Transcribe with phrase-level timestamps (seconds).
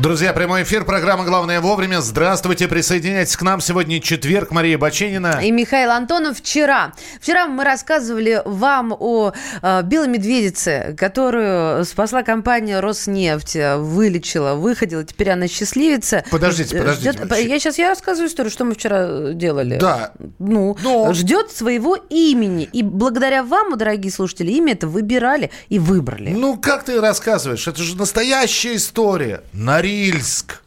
[0.00, 2.00] Друзья, прямой эфир, программа «Главное вовремя».
[2.00, 3.60] Здравствуйте, присоединяйтесь к нам.
[3.60, 5.40] Сегодня четверг, Мария Баченина.
[5.44, 6.38] И Михаил Антонов.
[6.38, 15.04] Вчера, вчера мы рассказывали вам о э, белой медведице, которую спасла компания «Роснефть», вылечила, выходила,
[15.04, 16.24] теперь она счастливица.
[16.30, 17.12] Подождите, подождите.
[17.12, 19.76] Ждет, я сейчас я рассказываю историю, что мы вчера делали.
[19.76, 20.12] Да.
[20.38, 21.12] Ну, Но...
[21.12, 22.64] ждет своего имени.
[22.72, 26.30] И благодаря вам, дорогие слушатели, имя это выбирали и выбрали.
[26.30, 27.68] Ну, как ты рассказываешь?
[27.68, 29.42] Это же настоящая история.
[29.52, 30.62] Нари Норильск.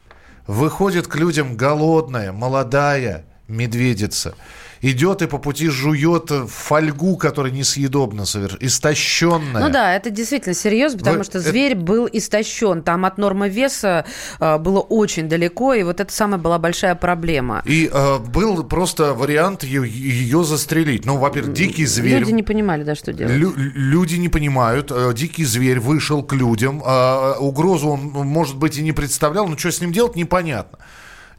[0.48, 4.36] Выходит к людям голодная, молодая медведица
[4.83, 9.63] идет и по пути жует фольгу, которая несъедобна совершенно, истощенная.
[9.63, 11.81] Ну да, это действительно серьезно, потому Вы, что зверь это...
[11.81, 12.83] был истощен.
[12.83, 14.05] Там от нормы веса
[14.39, 17.63] э, было очень далеко, и вот это самая была большая проблема.
[17.65, 21.05] И э, был просто вариант ее, ее застрелить.
[21.05, 22.20] Ну, во-первых, дикий зверь...
[22.20, 23.34] Люди не понимали, да, что делать.
[23.34, 24.91] Лю- люди не понимают.
[24.91, 26.84] Э, дикий зверь вышел к людям.
[26.85, 30.77] Э, угрозу он, может быть, и не представлял, но что с ним делать, непонятно.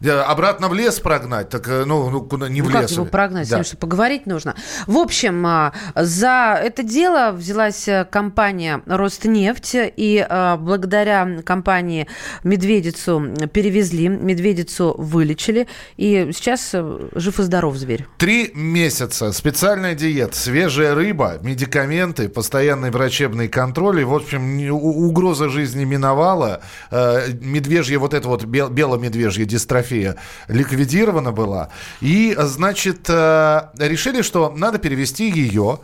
[0.00, 2.92] Обратно в лес прогнать, так э, ну, ну куда не ну, в как лес.
[2.92, 3.48] его прогнать?
[3.48, 3.62] Да.
[3.64, 4.54] Что поговорить нужно.
[4.86, 12.06] В общем, а, за это дело взялась э, компания Ростнефть, и а, благодаря компании
[12.42, 18.06] Медведицу перевезли, Медведицу вылечили, и сейчас э, жив и здоров зверь.
[18.18, 25.84] Три месяца, специальная диета, свежая рыба, медикаменты, постоянный врачебный контроль, и, в общем, угроза жизни
[25.84, 26.62] миновала.
[26.90, 30.16] Медвежья, вот это вот бело-медвежья дистрофия София
[30.48, 31.68] ликвидирована была.
[32.00, 35.78] И, значит, э, решили, что надо перевести ее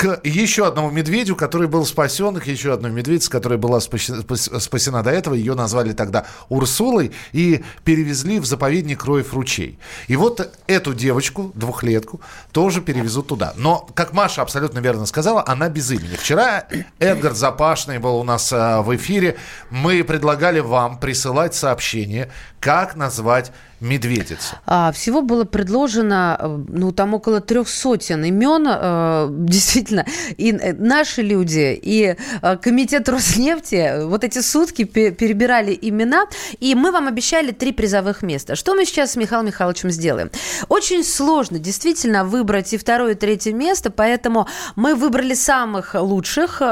[0.00, 5.10] к еще одному медведю, который был спасен, к еще одной медведице, которая была спасена до
[5.10, 5.34] этого.
[5.34, 9.78] Ее назвали тогда Урсулой и перевезли в заповедник Роев ручей.
[10.08, 13.52] И вот эту девочку, двухлетку, тоже перевезут туда.
[13.58, 16.16] Но, как Маша абсолютно верно сказала, она без имени.
[16.16, 16.64] Вчера
[16.98, 19.36] Эдгар Запашный был у нас э, в эфире.
[19.68, 24.60] Мы предлагали вам присылать сообщение, как назвать медведица?
[24.66, 30.06] А, всего было предложено, э, ну, там около трех сотен имен, э, действительно.
[30.36, 32.16] И э, наши люди, и
[32.62, 36.26] комитет Роснефти вот эти сутки перебирали имена,
[36.58, 38.54] и мы вам обещали три призовых места.
[38.54, 40.30] Что мы сейчас с Михаилом Михайловичем сделаем?
[40.68, 46.62] Очень сложно действительно выбрать и второе, и третье место, поэтому мы выбрали самых лучших,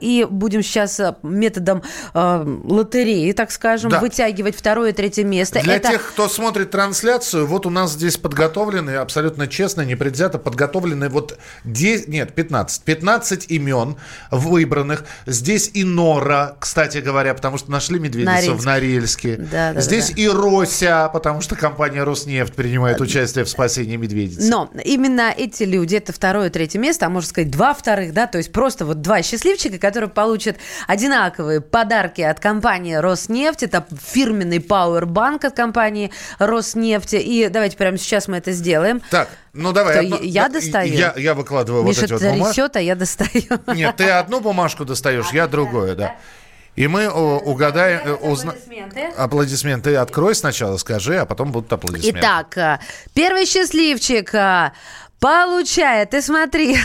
[0.00, 1.82] и будем сейчас методом
[2.14, 4.00] лотереи, так скажем, да.
[4.00, 5.60] вытягивать второе, и третье место.
[5.60, 5.90] Для Это...
[5.90, 11.36] тех, кто смотрит смотрит трансляцию, вот у нас здесь подготовлены, абсолютно честно, непредвзято подготовлены вот
[11.64, 13.96] 10, нет, 15, 15 имен
[14.30, 15.04] выбранных.
[15.26, 19.34] Здесь и Нора, кстати говоря, потому что нашли медведицу в Норильске.
[19.36, 20.22] Да, да, здесь да.
[20.22, 24.48] и Рося, потому что компания Роснефть принимает участие в спасении медведицы.
[24.48, 28.38] Но именно эти люди, это второе, третье место, а можно сказать два вторых, да, то
[28.38, 35.44] есть просто вот два счастливчика, которые получат одинаковые подарки от компании Роснефть, это фирменный пауэрбанк
[35.46, 36.12] от компании
[36.46, 37.16] Роснефти.
[37.16, 39.00] И давайте прямо сейчас мы это сделаем.
[39.10, 40.06] Так, ну давай.
[40.06, 40.94] Одну, я достаю.
[40.94, 42.70] Я, я выкладываю Миша, вот эти вот бумажки.
[42.74, 43.42] А я достаю.
[43.74, 46.16] Нет, ты одну бумажку достаешь, я другую, да.
[46.76, 48.00] И мы угадаем...
[48.04, 48.50] Э, узна...
[48.50, 49.00] Аплодисменты.
[49.16, 52.18] Аплодисменты открой сначала, скажи, а потом будут аплодисменты.
[52.18, 52.80] Итак, э,
[53.14, 54.72] первый счастливчик э,
[55.24, 56.76] Получает, ты смотри.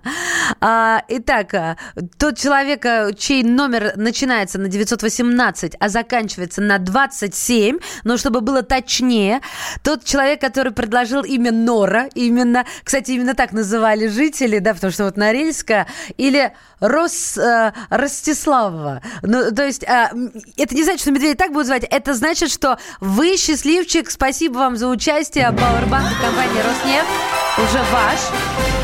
[0.60, 1.76] а, итак, а,
[2.18, 8.62] тот человек, а, чей номер начинается на 918, а заканчивается на 27, но чтобы было
[8.62, 9.40] точнее,
[9.82, 15.06] тот человек, который предложил имя Нора, именно, кстати, именно так называли жители, да, потому что
[15.06, 19.02] вот Норильска, или Рос, э, Ростиславова.
[19.22, 20.10] Ну, то есть, э,
[20.56, 24.76] это не значит, что медведь так будет звать, это значит, что вы счастливчик, спасибо вам
[24.76, 28.20] за участие, Powerbank компании Роснефть уже ваш.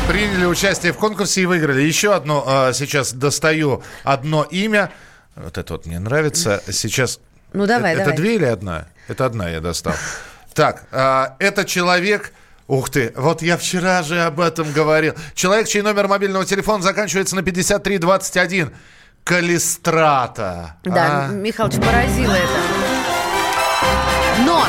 [0.07, 1.81] Приняли участие в конкурсе и выиграли.
[1.81, 4.91] Еще одно э, сейчас достаю одно имя.
[5.35, 6.61] Вот это вот мне нравится.
[6.71, 7.19] Сейчас.
[7.53, 8.13] Ну давай, это, давай.
[8.13, 8.87] Это две или одна?
[9.07, 9.93] Это одна я достал.
[10.53, 12.33] Так, э, это человек.
[12.67, 15.13] Ух ты, вот я вчера же об этом говорил.
[15.33, 18.71] Человек, чей номер мобильного телефона заканчивается на 5321.
[19.23, 20.75] Калистрата.
[20.83, 21.27] Да, а?
[21.29, 22.87] Михалыч, поразило это.
[24.45, 24.65] Но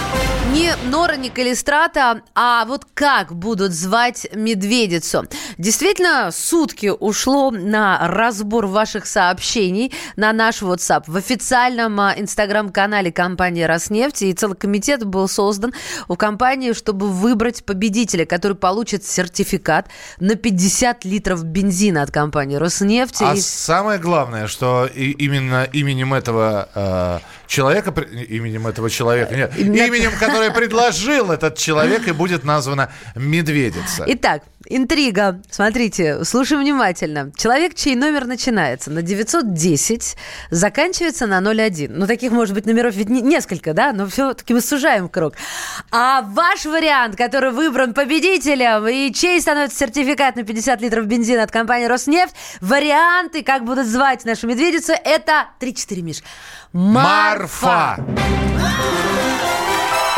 [0.52, 5.26] не Нора, не Калистрата, а вот как будут звать медведицу.
[5.58, 11.04] Действительно, сутки ушло на разбор ваших сообщений на наш WhatsApp.
[11.06, 15.74] В официальном а, инстаграм-канале компании «Роснефть» и целый комитет был создан
[16.08, 19.88] у компании, чтобы выбрать победителя, который получит сертификат
[20.20, 23.20] на 50 литров бензина от компании «Роснефть».
[23.20, 23.40] А и...
[23.40, 30.50] самое главное, что именно именем этого э, человека, именем этого человека, нет, именем, который которое
[30.78, 34.04] предложил этот человек, и будет названа медведица.
[34.06, 35.40] Итак, интрига.
[35.50, 37.32] Смотрите, слушай внимательно.
[37.36, 40.16] Человек, чей номер начинается на 910,
[40.50, 41.92] заканчивается на 01.
[41.94, 43.92] Ну, таких, может быть, номеров ведь несколько, да?
[43.92, 45.34] Но все-таки мы сужаем круг.
[45.90, 51.50] А ваш вариант, который выбран победителем, и чей становится сертификат на 50 литров бензина от
[51.50, 56.22] компании «Роснефть», варианты, как будут звать нашу медведицу, это 3-4, Миш.
[56.72, 57.98] Марфа.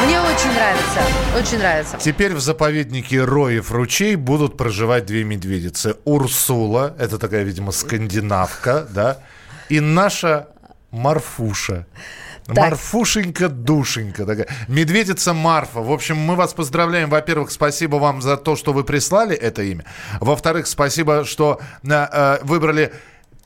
[0.04, 1.00] Мне очень нравится,
[1.36, 1.98] очень нравится.
[1.98, 5.96] Теперь в заповеднике Роев ручей будут проживать две медведицы.
[6.04, 9.18] Урсула, это такая, видимо, скандинавка, да,
[9.68, 10.48] и наша
[10.90, 11.86] Марфуша.
[12.46, 12.56] Так.
[12.56, 14.48] Марфушенька-душенька такая.
[14.66, 15.80] Медведица Марфа.
[15.80, 17.08] В общем, мы вас поздравляем.
[17.10, 19.84] Во-первых, спасибо вам за то, что вы прислали это имя.
[20.20, 22.92] Во-вторых, спасибо, что э, э выбрали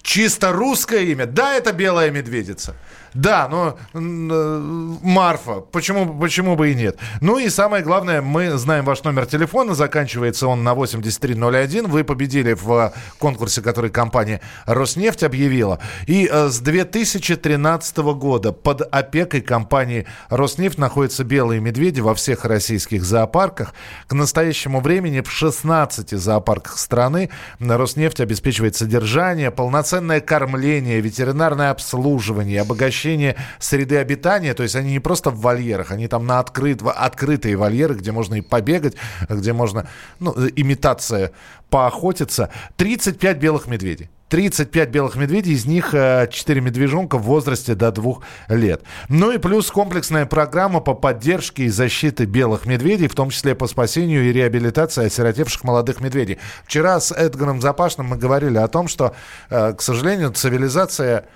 [0.01, 1.27] чисто русское имя.
[1.27, 2.77] Да, это белая медведица.
[3.15, 6.99] Да, но э, Марфа, почему, почему бы и нет?
[7.21, 11.87] Ну и самое главное, мы знаем ваш номер телефона, заканчивается он на 8301.
[11.87, 15.79] Вы победили в конкурсе, который компания «Роснефть» объявила.
[16.09, 23.05] И э, с 2013 года под опекой компании «Роснефть» находятся белые медведи во всех российских
[23.05, 23.75] зоопарках.
[24.09, 27.31] К настоящему времени в 16 зоопарках страны
[27.61, 35.01] «Роснефть» обеспечивает содержание, полноценное кормление, ветеринарное обслуживание, обогащение обеспечение среды обитания, то есть они не
[35.01, 38.97] просто в вольерах, они там на открыт, открытые вольеры, где можно и побегать,
[39.29, 39.87] где можно,
[40.21, 41.33] ну, имитация
[41.71, 42.51] поохотиться.
[42.77, 44.11] 35 белых медведей.
[44.31, 48.15] 35 белых медведей, из них 4 э, медвежонка в возрасте до 2
[48.49, 48.83] лет.
[49.09, 53.69] Ну и плюс комплексная программа по поддержке и защите белых медведей, в том числе по
[53.69, 56.39] спасению и реабилитации осиротевших молодых медведей.
[56.65, 59.15] Вчера с Эдгаром Запашным мы говорили о том, что,
[59.51, 61.27] э, к сожалению, цивилизация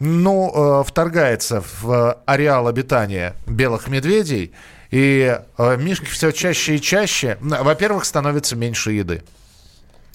[0.00, 4.52] ну, э, вторгается в ареал обитания белых медведей,
[4.90, 9.22] и э, мишки все чаще и чаще, во-первых, становится меньше еды.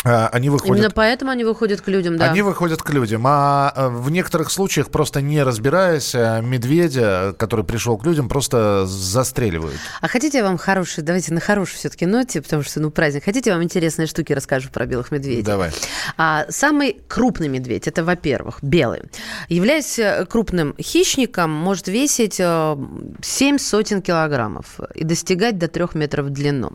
[0.04, 0.78] А, они выходят...
[0.78, 2.32] Именно поэтому они выходят к людям, да.
[2.32, 3.24] Они выходят к людям.
[3.26, 8.86] А э, в некоторых случаях, просто не разбираясь, э, медведя, который пришел к людям, просто
[8.86, 9.78] застреливают.
[10.02, 13.24] А хотите я вам хороший, давайте на хорошей все-таки ноте, потому что, ну, праздник.
[13.24, 15.44] Хотите я вам интересные штуки расскажу про белых медведей?
[15.44, 15.72] Давай.
[16.18, 19.04] А, самый крупный медведь, это, во-первых, белый.
[19.48, 26.30] Являясь э, крупным хищником, может весить 7 сотен килограммов и достигать до 3 метров в
[26.30, 26.74] длину.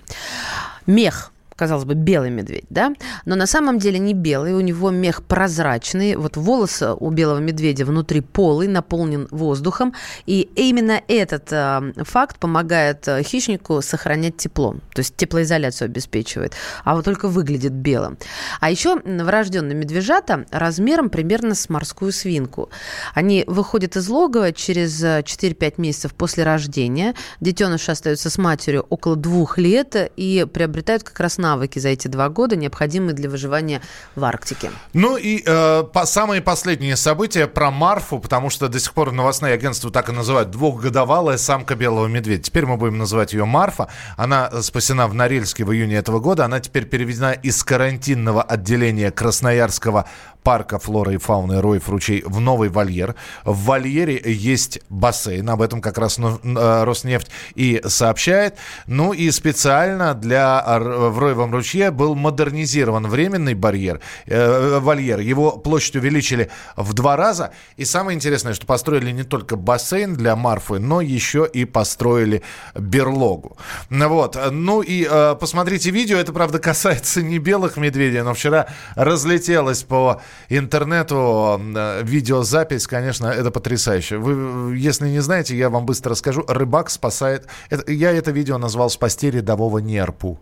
[0.87, 2.95] Мех– казалось бы, белый медведь, да?
[3.25, 6.15] Но на самом деле не белый, у него мех прозрачный.
[6.17, 9.95] Вот волосы у белого медведя внутри полый, наполнен воздухом.
[10.27, 14.77] И именно этот э, факт помогает э, хищнику сохранять тепло.
[14.95, 16.55] То есть теплоизоляцию обеспечивает.
[16.85, 18.19] А вот только выглядит белым.
[18.61, 22.71] А еще врожденные медвежата размером примерно с морскую свинку.
[23.15, 27.15] Они выходят из логова через 4-5 э, месяцев после рождения.
[27.41, 32.09] Детеныши остаются с матерью около двух лет и приобретают как раз на навыки за эти
[32.09, 33.81] два года, необходимые для выживания
[34.15, 34.71] в Арктике.
[34.93, 39.55] Ну и э, по, самые последние события про Марфу, потому что до сих пор новостные
[39.55, 42.43] агентства так и называют двухгодовалая самка белого медведя.
[42.43, 43.89] Теперь мы будем называть ее Марфа.
[44.17, 46.45] Она спасена в Норильске в июне этого года.
[46.45, 50.07] Она теперь переведена из карантинного отделения Красноярского
[50.49, 53.15] парка флоры и фауны Роев ручей в новый вольер.
[53.45, 58.57] В вольере есть бассейн, об этом как раз ну, э, Роснефть и сообщает.
[58.87, 65.21] Ну и специально для в Роевом ручье был модернизирован временный барьер, э, вольер.
[65.21, 67.53] Его площадь увеличили в два раза.
[67.77, 72.43] И самое интересное, что построили не только бассейн для Марфы, но еще и построили
[72.75, 73.59] берлогу.
[73.91, 74.39] Вот.
[74.51, 76.17] Ну и э, посмотрите видео.
[76.17, 83.51] Это, правда, касается не белых медведей, но вчера разлетелось по интернету э, видеозапись, конечно, это
[83.51, 84.17] потрясающе.
[84.17, 86.45] Вы, если не знаете, я вам быстро расскажу.
[86.49, 87.47] Рыбак спасает...
[87.71, 90.39] Это, я это видео назвал «Спасти рядового нерпу».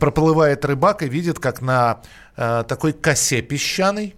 [0.00, 2.00] Проплывает рыбак и видит, как на
[2.36, 4.14] э, такой косе песчаной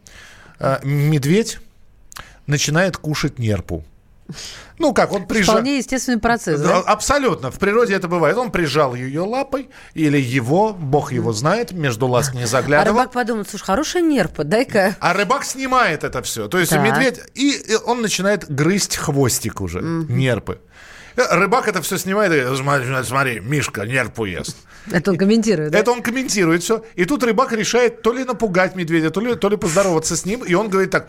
[0.58, 1.58] э, медведь
[2.46, 3.84] начинает кушать нерпу.
[4.78, 5.56] Ну как, он прижал...
[5.56, 6.78] Вполне естественный процесс, да?
[6.78, 7.50] Абсолютно.
[7.50, 8.36] В природе это бывает.
[8.36, 12.98] Он прижал ее лапой, или его, бог его знает, между ласк не заглядывал.
[12.98, 14.96] А рыбак подумал, слушай, хорошая нерпа, дай-ка...
[15.00, 16.48] А рыбак снимает это все.
[16.48, 16.82] То есть так.
[16.82, 17.20] медведь...
[17.34, 20.12] И он начинает грызть хвостик уже, mm-hmm.
[20.12, 20.60] нерпы.
[21.18, 24.56] Э, рыбак это все снимает и смотри, смотри, Мишка нерпу ест.
[24.90, 25.78] Это он комментирует, да?
[25.80, 26.84] Это он комментирует все.
[26.94, 30.44] И тут рыбак решает то ли напугать медведя, то ли, то ли поздороваться с ним.
[30.44, 31.08] И он говорит так...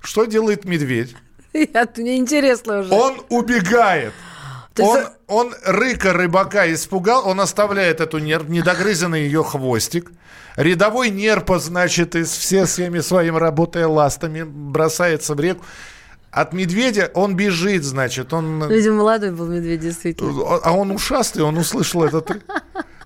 [0.00, 1.14] «Э, э, что делает медведь?
[1.52, 2.92] Я, мне интересно уже.
[2.92, 4.12] Он убегает.
[4.80, 10.12] Он, он рыка рыбака испугал, он оставляет эту нерв, недогрызенный ее хвостик.
[10.56, 15.64] Рядовой нерпа, значит, из все всеми своими работая ластами, бросается в реку.
[16.30, 18.68] От медведя он бежит, значит, он...
[18.68, 20.58] Видимо, молодой был медведь, действительно.
[20.62, 22.30] А он ушастый, он услышал этот...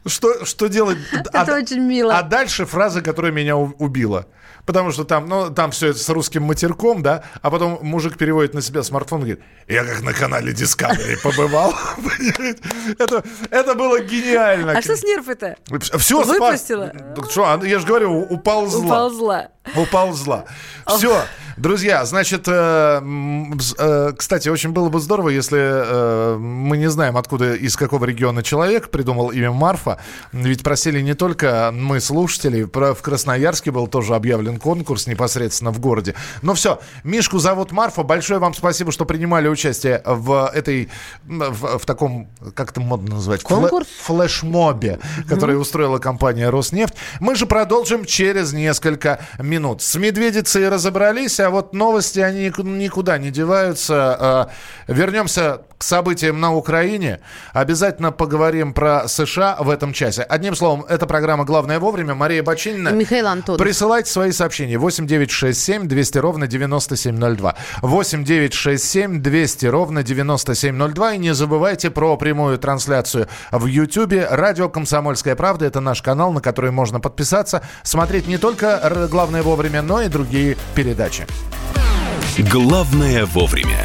[0.04, 0.98] Что, что делать?
[1.12, 2.18] Это а, очень мило.
[2.18, 4.26] А дальше фраза, которая меня убила.
[4.64, 8.54] Потому что там, ну, там все это с русским матерком, да, а потом мужик переводит
[8.54, 11.74] на себя смартфон и говорит, я как на канале Discovery побывал.
[12.98, 14.72] это, это было гениально.
[14.72, 15.56] А что с нервы-то?
[15.98, 16.92] Все Выпустила?
[17.30, 18.84] Что, а, я же говорю, уползла.
[18.84, 19.48] Уползла.
[19.76, 20.44] Уползла.
[20.96, 21.24] Все,
[21.56, 23.00] друзья, значит, э,
[23.78, 28.42] э, кстати, очень было бы здорово, если э, мы не знаем, откуда, из какого региона
[28.42, 29.98] человек придумал имя Марфа.
[30.32, 36.14] Ведь просили не только мы, слушатели, в Красноярске был тоже объявлен конкурс непосредственно в городе.
[36.42, 38.02] Но все, Мишку зовут Марфа.
[38.02, 40.88] Большое вам спасибо, что принимали участие в этой,
[41.24, 43.42] в, в таком, как это модно назвать?
[43.42, 43.86] Конкурс?
[44.02, 46.94] Флешмобе, который устроила компания «Роснефть».
[47.20, 49.82] Мы же продолжим через несколько минут.
[49.82, 54.16] С медведицей разобрались, а вот новости, они никуда не деваются.
[54.18, 54.50] А,
[54.86, 57.18] вернемся к событиям на Украине.
[57.52, 60.22] Обязательно поговорим про США в этом часе.
[60.22, 62.14] Одним словом, эта программа «Главное вовремя».
[62.14, 62.90] Мария Бочинина.
[62.90, 63.60] Михаил Антонов.
[63.60, 64.78] Присылайте свои сообщения.
[64.78, 67.56] 8 9 6 7 200 ровно 9702.
[67.82, 71.14] 8 9 6 7 200 ровно 9702.
[71.14, 74.14] И не забывайте про прямую трансляцию в YouTube.
[74.30, 79.82] Радио «Комсомольская правда»— это наш канал, на который можно подписаться, смотреть не только «Главное вовремя»,
[79.82, 81.26] но и другие передачи.
[82.38, 83.84] Главное вовремя.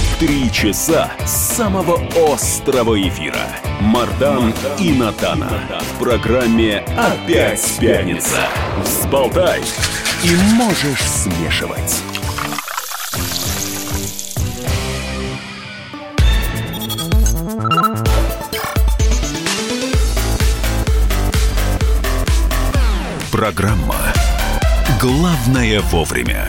[0.21, 1.99] Три часа самого
[2.31, 3.43] острого эфира.
[3.79, 5.81] Мардан и Надана.
[5.81, 8.47] В программе «Опять пятница».
[8.83, 9.61] Взболтай
[10.23, 12.03] и можешь смешивать.
[23.31, 23.95] Программа
[25.01, 26.47] «Главное вовремя».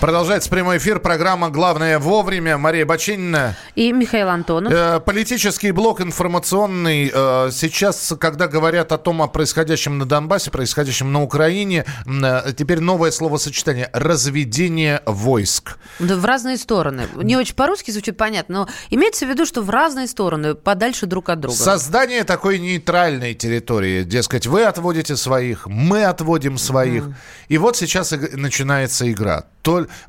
[0.00, 1.00] Продолжается прямой эфир.
[1.00, 2.56] Программа «Главное вовремя».
[2.56, 3.56] Мария Бочинина.
[3.78, 4.72] И Михаил Антонов.
[4.72, 7.12] Э, политический блок информационный.
[7.14, 12.80] Э, сейчас, когда говорят о том, о происходящем на Донбассе, происходящем на Украине, э, теперь
[12.80, 15.78] новое словосочетание «разведение войск».
[16.00, 17.06] Да, в разные стороны.
[17.14, 21.28] Не очень по-русски звучит понятно, но имеется в виду, что в разные стороны, подальше друг
[21.28, 21.56] от друга.
[21.56, 24.02] Создание такой нейтральной территории.
[24.02, 27.04] Дескать, вы отводите своих, мы отводим своих.
[27.04, 27.14] Mm.
[27.46, 29.44] И вот сейчас начинается игра.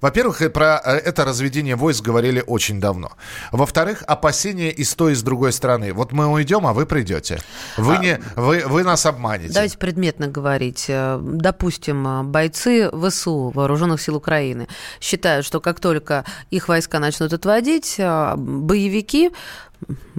[0.01, 3.11] Во-первых, про это разведение войск говорили очень давно.
[3.59, 5.91] Во-вторых, опасения и с той, и с другой стороны.
[5.91, 7.39] Вот мы уйдем, а вы придете.
[7.75, 9.53] Вы, а, не, вы, вы нас обманете.
[9.53, 10.85] Давайте предметно говорить.
[10.87, 14.69] Э, допустим, э, бойцы ВСУ, Вооруженных сил Украины,
[15.01, 19.31] считают, что как только их войска начнут отводить, боевики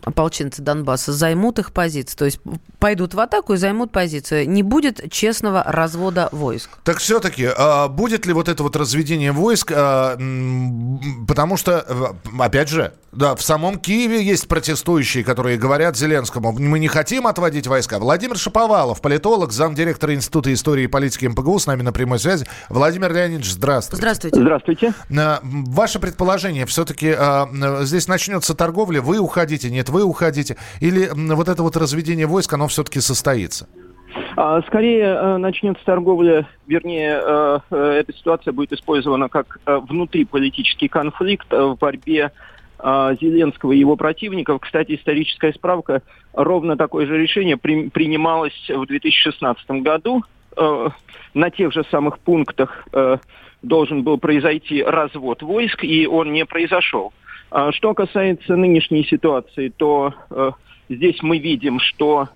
[0.04, 2.40] ополченцы Донбасса займут их позиции, то есть
[2.78, 4.44] пойдут в атаку и займут позиции.
[4.44, 6.70] Не будет честного развода войск.
[6.84, 10.16] Так все-таки, а будет ли вот это вот разведение войск, а,
[11.28, 16.88] потому что, опять же, да, в самом Киеве есть протестующие, которые говорят Зеленскому, мы не
[16.88, 17.98] хотим отводить войска.
[17.98, 22.46] Владимир Шаповалов, политолог, замдиректора Института истории и политики МПГУ, с нами на прямой связи.
[22.68, 24.00] Владимир Леонидович, здравствуйте.
[24.00, 24.40] Здравствуйте.
[24.40, 24.94] Здравствуйте.
[25.10, 27.48] Ваше предположение, все-таки а,
[27.82, 32.68] здесь начнется торговля, вы уходите, нет, вы уходите, или вот это вот разведение войск, оно
[32.68, 33.68] все-таки состоится?
[34.36, 41.50] А, скорее э, начнется торговля, вернее, э, э, эта ситуация будет использована как внутриполитический конфликт
[41.50, 42.32] в борьбе
[42.82, 44.60] Зеленского и его противников.
[44.62, 46.00] Кстати, историческая справка,
[46.32, 50.24] ровно такое же решение при, принималось в 2016 году.
[51.34, 52.88] На тех же самых пунктах
[53.60, 57.12] должен был произойти развод войск, и он не произошел.
[57.50, 60.50] А что касается нынешней ситуации, то э,
[60.88, 62.28] здесь мы видим, что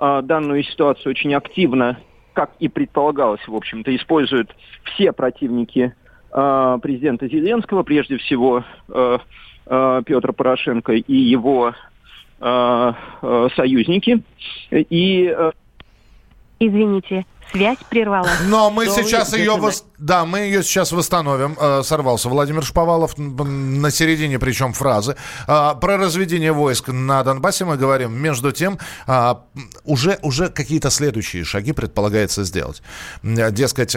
[0.00, 1.98] э, данную ситуацию очень активно,
[2.32, 4.54] как и предполагалось, в общем-то, используют
[4.84, 5.94] все противники
[6.32, 9.18] э, президента Зеленского, прежде всего э,
[9.66, 11.72] э, Петр Порошенко и его
[12.40, 12.92] э,
[13.22, 14.22] э, союзники.
[14.70, 15.52] И, э...
[16.58, 18.46] Извините, связь прервалась.
[18.48, 19.56] Но мы сейчас ее...
[19.56, 19.86] Вос...
[19.98, 21.56] да, мы ее сейчас восстановим.
[21.58, 25.16] Э, сорвался Владимир Шповалов на середине, причем фразы.
[25.46, 28.12] Э, про разведение войск на Донбассе мы говорим.
[28.12, 29.34] Между тем, э,
[29.84, 32.82] уже, уже какие-то следующие шаги предполагается сделать.
[33.22, 33.96] Дескать,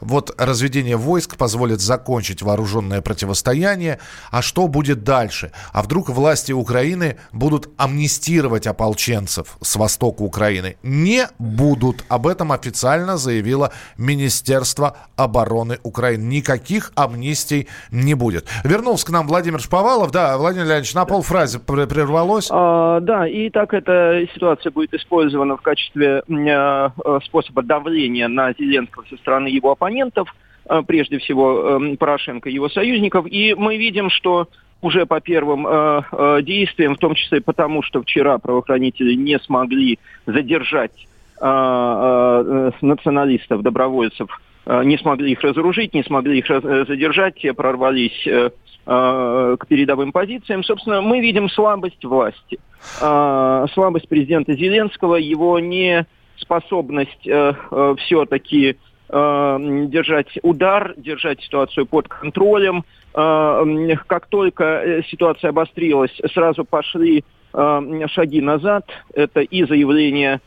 [0.00, 3.98] вот разведение войск позволит закончить вооруженное противостояние.
[4.30, 5.52] А что будет дальше?
[5.72, 10.76] А вдруг власти Украины будут амнистировать ополченцев с востока Украины?
[10.82, 12.04] Не будут.
[12.08, 15.37] Об этом официально заявило Министерство обороны
[15.82, 16.22] Украины.
[16.22, 18.46] Никаких амнистий не будет.
[18.64, 20.10] Вернулся к нам Владимир Шповалов.
[20.10, 22.48] Да, Владимир Леонидович, на полфразе прервалось.
[22.50, 29.04] А, да, и так эта ситуация будет использована в качестве э, способа давления на Зеленского
[29.08, 30.34] со стороны его оппонентов,
[30.68, 33.26] э, прежде всего э, Порошенко и его союзников.
[33.26, 34.48] И мы видим, что
[34.80, 39.98] уже по первым э, э, действиям, в том числе потому, что вчера правоохранители не смогли
[40.26, 41.06] задержать
[41.40, 44.47] э, э, националистов, добровольцев, э,
[44.84, 48.50] не смогли их разоружить, не смогли их э, задержать, те прорвались э,
[48.86, 50.62] э, к передовым позициям.
[50.62, 52.58] Собственно, мы видим слабость власти,
[53.00, 58.76] э, слабость президента Зеленского, его неспособность э, э, все-таки
[59.08, 59.58] э,
[59.88, 62.84] держать удар, держать ситуацию под контролем,
[63.14, 63.64] Э,
[64.06, 68.86] как только э, ситуация обострилась, сразу пошли э, шаги назад.
[69.14, 70.40] Это и заявление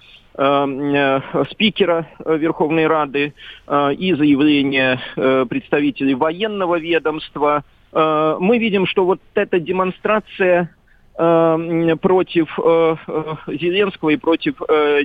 [1.51, 3.33] спикера Верховной Рады
[3.67, 4.99] и заявление
[5.47, 7.63] представителей военного ведомства.
[7.93, 10.73] Мы видим, что вот эта демонстрация
[11.13, 12.57] против
[13.47, 14.55] Зеленского и против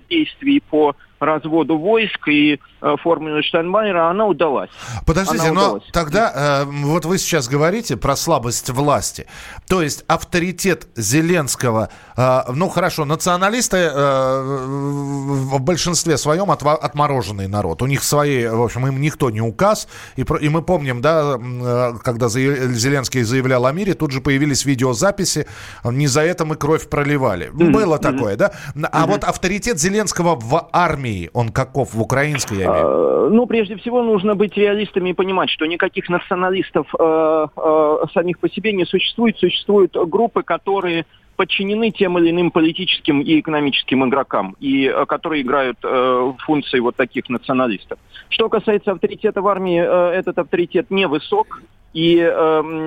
[0.09, 4.71] действий по разводу войск и э, формулы Штайнмайера, она удалась.
[5.07, 5.85] Подождите, она но удалась.
[5.93, 9.27] тогда э, вот вы сейчас говорите про слабость власти.
[9.69, 17.83] То есть авторитет Зеленского, э, ну хорошо, националисты э, в большинстве своем от, отмороженный народ.
[17.83, 19.89] У них свои, в общем, им никто не указ.
[20.17, 25.47] И, и мы помним, да, э, когда Зеленский заявлял о мире, тут же появились видеозаписи.
[25.85, 27.49] Не за это мы кровь проливали.
[27.49, 27.71] Mm-hmm.
[27.71, 28.53] Было такое, да?
[28.75, 29.07] А mm-hmm.
[29.07, 32.71] вот авторитет Зеленского в армии армии, он каков в украинской, имею?
[32.71, 38.39] А, ну, прежде всего, нужно быть реалистами и понимать, что никаких националистов э, э, самих
[38.39, 39.39] по себе не существует.
[39.39, 41.05] Существуют группы, которые
[41.37, 46.97] подчинены тем или иным политическим и экономическим игрокам, и э, которые играют э, функции вот
[46.97, 47.99] таких националистов.
[48.29, 52.31] Что касается авторитета в армии, э, этот авторитет невысок, и э,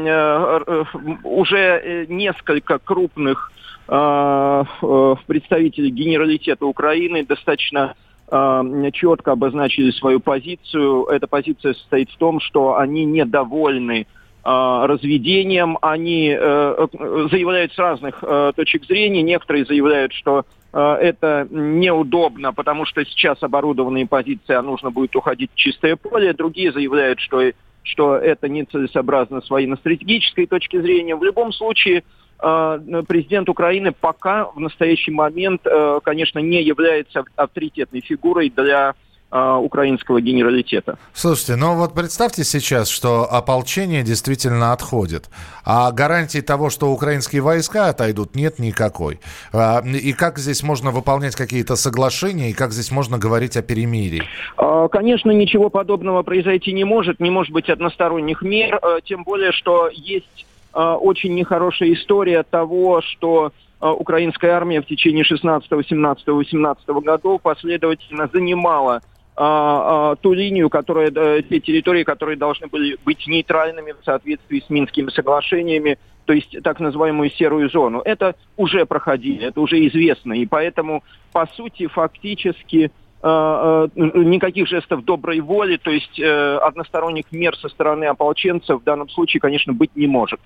[0.05, 0.83] э,
[1.23, 3.51] уже несколько крупных
[3.87, 4.63] э,
[5.27, 7.95] представителей генералитета Украины достаточно
[8.91, 11.05] четко обозначили свою позицию.
[11.05, 14.05] Эта позиция состоит в том, что они недовольны э,
[14.43, 16.87] разведением, они э,
[17.31, 19.21] заявляют с разных э, точек зрения.
[19.21, 25.51] Некоторые заявляют, что э, это неудобно, потому что сейчас оборудованные позиции, а нужно будет уходить
[25.53, 26.33] в чистое поле.
[26.33, 27.41] Другие заявляют, что,
[27.83, 31.15] что это нецелесообразно с военно-стратегической точки зрения.
[31.15, 37.99] В любом случае, Э, президент Украины пока в настоящий момент, э, конечно, не является авторитетной
[37.99, 38.93] фигурой для
[39.29, 40.97] э, украинского генералитета.
[41.13, 45.29] Слушайте, ну вот представьте сейчас, что ополчение действительно отходит,
[45.65, 49.19] а гарантии того, что украинские войска отойдут, нет никакой.
[49.51, 54.23] А, и как здесь можно выполнять какие-то соглашения, и как здесь можно говорить о перемирии?
[54.91, 60.45] Конечно, ничего подобного произойти не может, не может быть односторонних мер, тем более, что есть
[60.48, 63.51] Э, очень нехорошая история того, что
[63.81, 69.01] э, украинская армия в течение 16, 17, 18 годов последовательно занимала
[69.41, 75.09] а, ту линию, которая, те территории, которые должны были быть нейтральными в соответствии с Минскими
[75.11, 78.01] соглашениями, то есть так называемую серую зону.
[78.03, 85.03] Это уже проходили, это уже известно, и поэтому, по сути, фактически Э, э, никаких жестов
[85.03, 89.93] доброй воли, то есть э, односторонних мер со стороны ополченцев в данном случае, конечно, быть
[89.95, 90.39] не может.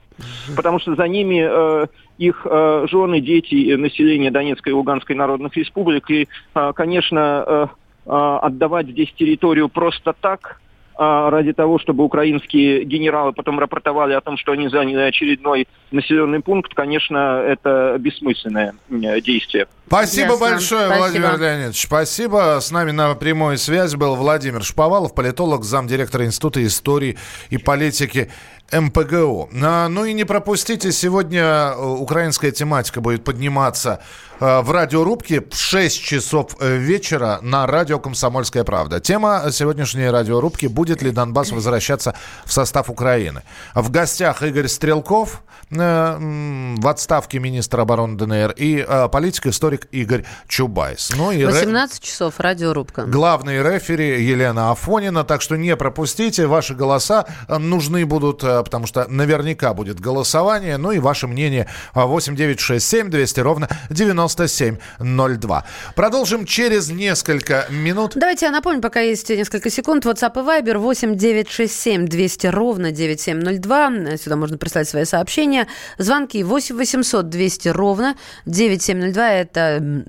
[0.55, 6.09] Потому что за ними их жены, дети, население Донецкой и Луганской народных республик.
[6.09, 6.27] И,
[6.75, 7.69] конечно,
[8.05, 10.59] отдавать здесь территорию просто так–
[10.97, 16.73] ради того, чтобы украинские генералы потом рапортовали о том, что они заняли очередной населенный пункт,
[16.73, 19.67] конечно, это бессмысленное действие.
[19.87, 20.37] Спасибо Ясно.
[20.37, 20.97] большое, Спасибо.
[20.97, 21.83] Владимир Леонидович.
[21.83, 22.59] Спасибо.
[22.61, 27.17] С нами на прямой связи был Владимир Шповалов, политолог, замдиректора Института истории
[27.49, 28.31] и политики
[28.71, 29.49] МПГУ.
[29.51, 34.01] Ну и не пропустите, сегодня э, украинская тематика будет подниматься
[34.39, 38.99] э, в радиорубке в 6 часов э, вечера на радио «Комсомольская правда».
[38.99, 42.15] Тема сегодняшней радиорубки «Будет ли Донбасс возвращаться
[42.45, 43.43] в состав Украины?».
[43.75, 51.11] В гостях Игорь Стрелков, в отставке министра обороны ДНР, и политик, историк историк Игорь Чубайс.
[51.15, 52.07] Ну и 18 ре...
[52.07, 53.03] часов, радиорубка.
[53.03, 59.73] Главный рефери Елена Афонина, так что не пропустите, ваши голоса нужны будут, потому что наверняка
[59.73, 65.65] будет голосование, ну и ваше мнение 8967 200 ровно 9702.
[65.95, 68.13] Продолжим через несколько минут.
[68.15, 70.05] Давайте я напомню, пока есть несколько секунд.
[70.05, 74.17] WhatsApp и Viber 8 967 200 ровно 9702.
[74.17, 75.67] Сюда можно прислать свои сообщения.
[75.97, 79.33] Звонки 8 800 200 ровно 9702.
[79.33, 79.62] Это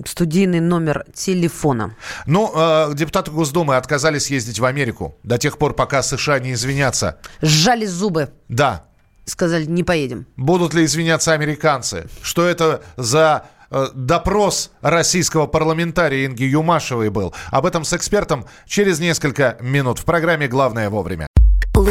[0.06, 1.96] студийный номер телефона.
[2.26, 7.18] Ну, э, депутаты Госдумы отказались ездить в Америку до тех пор, пока США не извинятся.
[7.40, 8.30] Сжали зубы.
[8.48, 8.84] Да.
[9.24, 10.26] Сказали, не поедем.
[10.36, 12.08] Будут ли извиняться американцы?
[12.22, 17.34] Что это за Э, допрос российского парламентария Инги Юмашевой был.
[17.50, 21.26] Об этом с экспертом через несколько минут в программе «Главное вовремя».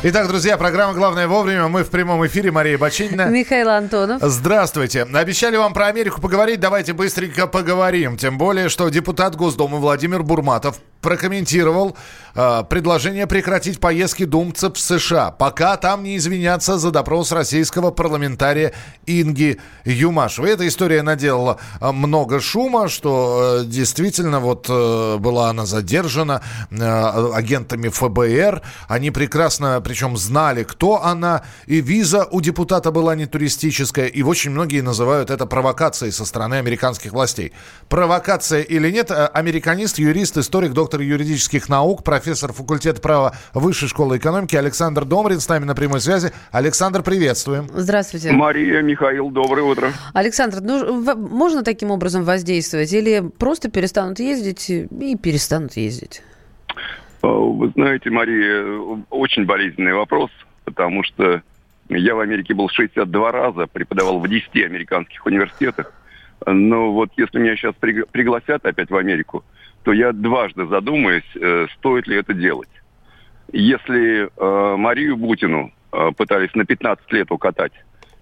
[0.00, 1.66] Итак, друзья, программа «Главное вовремя».
[1.66, 2.52] Мы в прямом эфире.
[2.52, 3.26] Мария Бочинина.
[3.26, 4.22] Михаил Антонов.
[4.22, 5.02] Здравствуйте.
[5.02, 6.60] Обещали вам про Америку поговорить.
[6.60, 8.16] Давайте быстренько поговорим.
[8.16, 11.96] Тем более, что депутат Госдумы Владимир Бурматов прокомментировал
[12.34, 18.72] э, предложение прекратить поездки думцев в США, пока там не извинятся за допрос российского парламентария
[19.06, 20.50] Инги Юмашевой.
[20.50, 27.30] Эта история наделала э, много шума, что э, действительно вот э, была она задержана э,
[27.34, 28.62] агентами ФБР.
[28.88, 34.50] Они прекрасно, причем знали, кто она, и виза у депутата была не туристическая, и очень
[34.50, 37.52] многие называют это провокацией со стороны американских властей.
[37.88, 43.88] Провокация или нет, э, американист, юрист, историк, доктор доктор юридических наук, профессор факультета права Высшей
[43.88, 46.32] школы экономики Александр Домрин с нами на прямой связи.
[46.50, 47.66] Александр, приветствуем.
[47.74, 48.32] Здравствуйте.
[48.32, 49.92] Мария, Михаил, доброе утро.
[50.14, 56.22] Александр, ну, можно таким образом воздействовать или просто перестанут ездить и перестанут ездить?
[57.20, 58.64] А, вы знаете, Мария,
[59.10, 60.30] очень болезненный вопрос,
[60.64, 61.42] потому что
[61.90, 65.92] я в Америке был 62 раза, преподавал в 10 американских университетах.
[66.46, 69.44] Но вот если меня сейчас пригласят опять в Америку,
[69.82, 72.68] то я дважды задумаюсь, э, стоит ли это делать.
[73.52, 77.72] Если э, Марию Бутину э, пытались на 15 лет укатать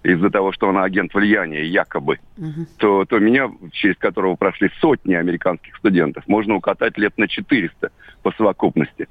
[0.03, 2.65] из-за того, что она агент влияния, якобы, угу.
[2.77, 7.91] то, то меня, через которого прошли сотни американских студентов, можно укатать лет на 400
[8.23, 9.07] по совокупности.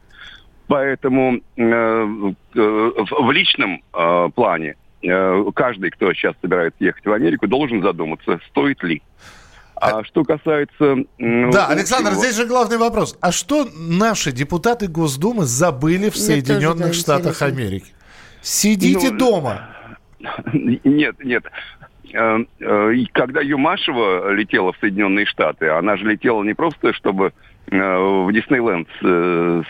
[0.68, 7.46] Поэтому э, э, в личном э, плане э, каждый, кто сейчас собирается ехать в Америку,
[7.46, 9.02] должен задуматься, стоит ли.
[9.76, 11.04] А что касается...
[11.18, 12.22] Да, Александр, всего...
[12.22, 13.16] здесь же главный вопрос.
[13.20, 17.42] А что наши депутаты Госдумы забыли в Соединенных Штатах.
[17.42, 17.92] Америки?
[18.40, 19.68] Сидите ну, дома.
[20.52, 21.44] Нет, нет.
[22.14, 27.32] Э, э, когда Юмашева летела в Соединенные Штаты, она же летела не просто, чтобы
[27.66, 28.88] э, в Диснейленд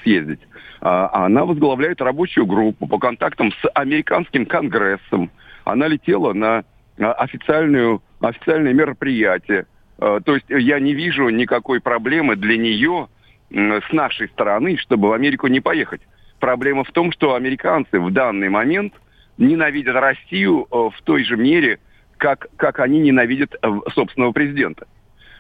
[0.03, 0.41] съездить,
[0.81, 5.31] а она возглавляет рабочую группу по контактам с американским конгрессом.
[5.65, 6.65] Она летела на
[6.97, 13.09] официальную, официальное мероприятие Э, то есть я не вижу никакой проблемы для нее
[13.51, 16.03] с нашей стороны, чтобы в Америку не поехать.
[16.39, 18.93] Проблема в том, что американцы в данный момент
[19.39, 21.79] ненавидят Россию э, в той же мере,
[22.17, 24.87] как, как они ненавидят э, собственного президента.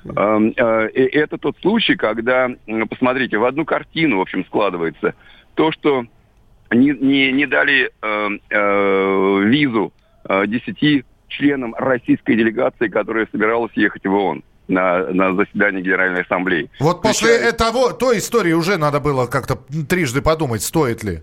[0.04, 2.48] Эм, это тот случай, когда,
[2.88, 5.14] посмотрите, в одну картину, в общем, складывается
[5.54, 6.04] то, что
[6.70, 9.92] не, не, не дали э, э, визу
[10.28, 16.70] э, 10 членом российской делегации, которая собиралась ехать в ООН на, на заседание Генеральной Ассамблеи.
[16.80, 17.52] Вот после Включая...
[17.52, 19.56] того, той истории уже надо было как-то
[19.88, 21.22] трижды подумать, стоит ли.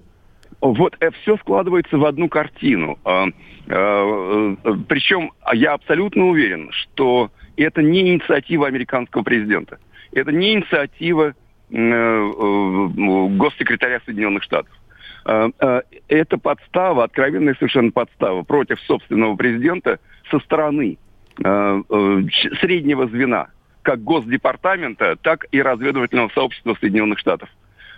[0.61, 2.97] Вот э, все складывается в одну картину.
[3.03, 3.25] А,
[3.67, 9.77] а, э, Причем я абсолютно уверен, что это не инициатива американского президента.
[10.13, 11.33] Это не инициатива
[11.69, 12.29] э,
[13.37, 14.71] госсекретаря Соединенных Штатов.
[15.25, 20.97] А, это подстава, откровенная совершенно подстава против собственного президента со стороны
[21.43, 22.21] Э, э,
[22.61, 23.47] среднего звена,
[23.81, 27.49] как Госдепартамента, так и разведывательного сообщества Соединенных Штатов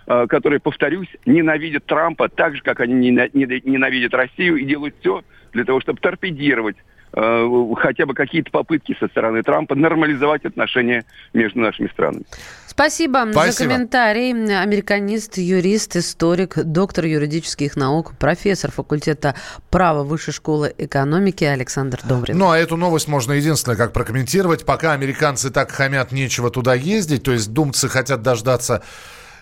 [0.06, 5.64] э, которые, повторюсь, ненавидят Трампа так же, как они ненавидят Россию и делают все для
[5.64, 6.80] того, чтобы торпедировать э,
[7.12, 12.24] хотя бы какие-то попытки со стороны Трампа нормализовать отношения между нашими странами.
[12.66, 13.52] Спасибо, Спасибо.
[13.52, 14.60] за комментарий.
[14.60, 19.34] Американист, юрист, историк, доктор юридических наук, профессор факультета
[19.70, 22.36] права Высшей школы экономики Александр Добрин.
[22.36, 24.66] Ну, а эту новость можно единственное как прокомментировать.
[24.66, 27.22] Пока американцы так хамят, нечего туда ездить.
[27.22, 28.82] То есть думцы хотят дождаться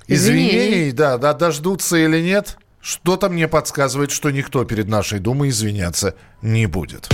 [0.06, 0.50] извинений.
[0.50, 0.92] Извинений.
[0.92, 2.56] Да, да, дождутся или нет.
[2.84, 7.08] Что-то мне подсказывает, что никто перед нашей Думой извиняться не будет.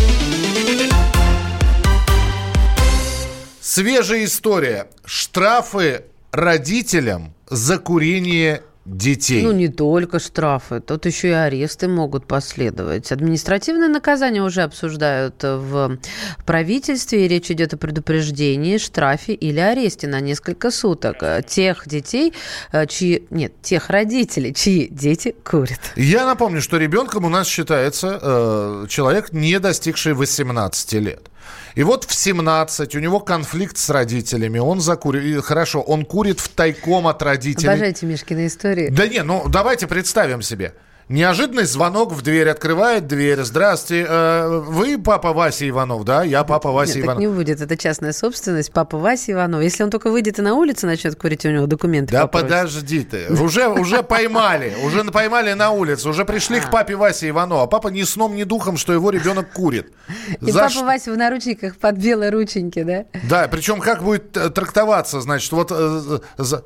[3.60, 4.88] Свежая история.
[5.04, 9.42] Штрафы родителям за курение детей.
[9.42, 13.12] Ну, не только штрафы, тут еще и аресты могут последовать.
[13.12, 15.98] Административные наказания уже обсуждают в
[16.46, 22.32] правительстве, и речь идет о предупреждении, штрафе или аресте на несколько суток тех детей,
[22.72, 23.26] э, чьи...
[23.30, 25.80] Нет, тех родителей, чьи дети курят.
[25.96, 31.30] Я напомню, что ребенком у нас считается э, человек, не достигший 18 лет.
[31.74, 34.58] И вот в 17 у него конфликт с родителями.
[34.58, 35.44] Он закурит.
[35.44, 37.68] Хорошо, он курит в тайком от родителей.
[37.68, 38.69] Обожайте Мишкины истории.
[38.90, 40.72] Да не, ну давайте представим себе.
[41.10, 43.42] Неожиданный звонок в дверь, открывает дверь.
[43.42, 46.22] Здравствуйте, э, вы папа Вася Иванов, да?
[46.22, 47.20] Я папа Вася Нет, так Иванов.
[47.20, 47.60] не будет.
[47.60, 48.72] Это частная собственность.
[48.72, 49.60] Папа Вася Иванов.
[49.60, 52.48] Если он только выйдет и на улице начнет курить, у него документы Да попросят.
[52.48, 53.26] подожди ты.
[53.42, 54.72] Уже, уже поймали.
[54.84, 56.08] Уже поймали на улице.
[56.08, 57.62] Уже пришли к папе Васе Иванову.
[57.62, 59.92] А папа ни сном, ни духом, что его ребенок курит.
[60.40, 63.04] И За папа ш- Вася в наручниках под белой рученьки, да?
[63.28, 66.20] Да, причем как будет э, трактоваться, значит, вот э,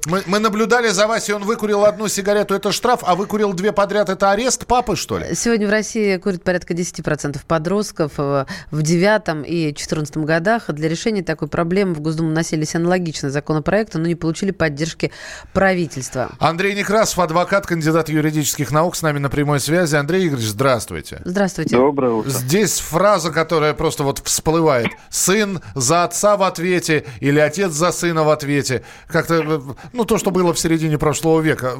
[0.05, 4.11] мы, мы наблюдали за Васей, он выкурил одну сигарету, это штраф, а выкурил две подряд,
[4.11, 5.35] это арест папы, что ли?
[5.35, 10.65] Сегодня в России курит порядка 10% подростков э, в девятом и четырнадцатом годах.
[10.69, 15.13] Для решения такой проблемы в Госдуму носились аналогичные законопроекты, но не получили поддержки
[15.53, 16.31] правительства.
[16.39, 19.97] Андрей Некрасов, адвокат, кандидат юридических наук, с нами на прямой связи.
[19.97, 21.23] Андрей Игоревич, здравствуйте.
[21.25, 21.77] Здравствуйте.
[21.77, 22.31] Доброе утро.
[22.31, 24.89] Здесь фраза, которая просто вот всплывает.
[25.11, 28.83] Сын за отца в ответе или отец за сына в ответе.
[29.07, 29.61] Как-то, э,
[29.93, 31.75] ну, то, что было в середине прошлого века.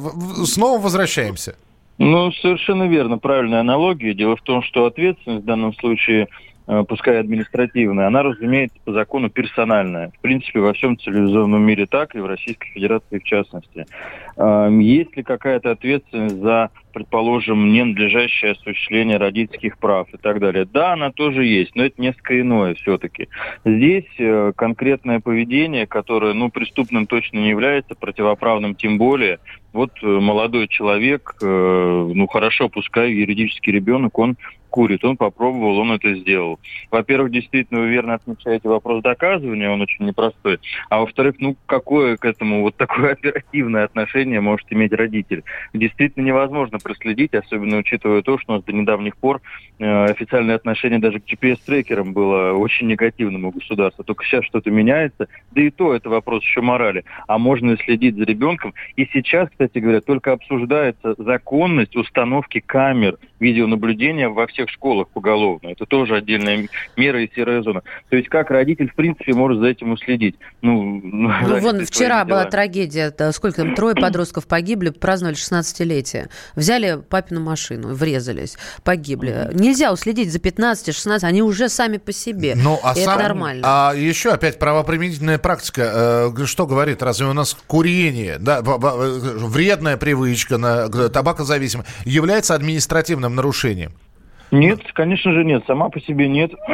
[0.45, 1.55] Снова возвращаемся.
[1.97, 4.13] Ну, совершенно верно, правильная аналогия.
[4.13, 6.27] Дело в том, что ответственность в данном случае,
[6.87, 10.11] пускай административная, она, разумеется, по закону персональная.
[10.17, 13.85] В принципе, во всем цивилизованном мире так, и в Российской Федерации в частности.
[14.37, 20.65] Эм, Есть ли какая-то ответственность за, предположим, ненадлежащее осуществление родительских прав и так далее?
[20.65, 23.29] Да, она тоже есть, но это несколько иное все-таки.
[23.63, 29.39] Здесь э, конкретное поведение, которое, ну, преступным точно не является, противоправным тем более.
[29.71, 34.35] Вот э, молодой человек, э, ну, хорошо, пускай юридический ребенок, он
[34.75, 36.59] курит, он попробовал, он это сделал.
[36.91, 40.59] Во-первых, действительно, вы верно отмечаете вопрос доказывания, он очень непростой.
[40.89, 45.45] А во-вторых, ну, какое к этому вот такое оперативное отношение может иметь родитель?
[45.73, 49.39] Действительно невозможно проследить, особенно учитывая то, что у нас до недавних пор
[49.79, 54.03] э, официальное отношение даже к GPS-трекерам было очень негативным у государства.
[54.03, 57.05] Только сейчас что-то меняется, да и то это вопрос еще морали.
[57.27, 58.73] А можно ли следить за ребенком?
[58.97, 65.69] И сейчас, кстати говоря, только обсуждается законность установки камер видеонаблюдения во всех школах поголовно.
[65.69, 67.81] Это тоже отдельная мера и серая зона.
[68.09, 70.35] То есть как родитель, в принципе, может за этим уследить?
[70.61, 72.51] Ну, Ну, заняты вон, вчера была делами.
[72.51, 73.31] трагедия.
[73.31, 73.75] Сколько там?
[73.75, 76.29] Трое подростков погибли, праздновали 16-летие.
[76.55, 79.49] Взяли папину машину, врезались, погибли.
[79.53, 82.53] Нельзя уследить за 15-16, они уже сами по себе.
[82.55, 83.61] Ну, а И это сам- нормально.
[83.65, 86.31] А еще опять правоприменительная практика.
[86.35, 87.01] э, что говорит?
[87.03, 93.93] Разве у нас курение, да, вредная привычка, на, табакозависимость, является административным нарушением?
[94.51, 96.51] Нет, конечно же нет, сама по себе нет.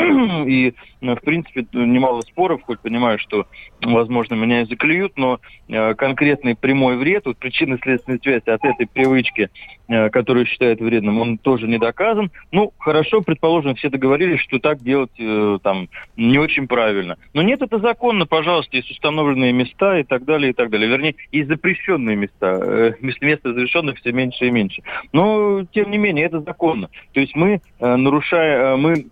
[0.47, 3.47] И, в принципе, немало споров, хоть понимаю, что,
[3.81, 9.49] возможно, меня и заклюют, но э, конкретный прямой вред, вот причинно-следственной связи от этой привычки,
[9.87, 12.29] э, которую считают вредным, он тоже не доказан.
[12.51, 17.17] Ну, хорошо, предположим, все договорились, что так делать э, там не очень правильно.
[17.33, 20.87] Но нет, это законно, пожалуйста, есть установленные места и так далее, и так далее.
[20.87, 22.95] Вернее, есть запрещенные места.
[23.01, 24.83] Места разрешенных все меньше и меньше.
[25.13, 26.89] Но, тем не менее, это законно.
[27.13, 29.05] То есть мы, нарушая, мы